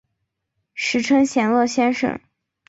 [0.73, 2.19] 时称闲乐先生。